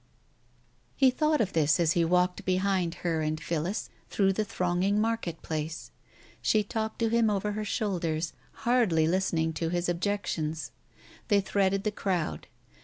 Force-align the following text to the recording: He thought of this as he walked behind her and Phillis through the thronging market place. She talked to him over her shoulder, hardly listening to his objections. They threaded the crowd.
He 0.95 1.11
thought 1.11 1.41
of 1.41 1.53
this 1.53 1.79
as 1.79 1.91
he 1.91 2.03
walked 2.03 2.43
behind 2.43 2.95
her 3.05 3.21
and 3.21 3.39
Phillis 3.39 3.91
through 4.09 4.33
the 4.33 4.43
thronging 4.43 4.99
market 4.99 5.43
place. 5.43 5.91
She 6.41 6.63
talked 6.63 6.97
to 7.01 7.09
him 7.09 7.29
over 7.29 7.51
her 7.51 7.63
shoulder, 7.63 8.19
hardly 8.65 9.07
listening 9.07 9.53
to 9.53 9.69
his 9.69 9.87
objections. 9.87 10.71
They 11.27 11.39
threaded 11.39 11.83
the 11.83 11.91
crowd. 11.91 12.47